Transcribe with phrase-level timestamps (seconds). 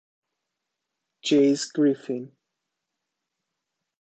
[1.21, 2.33] Chase Griffin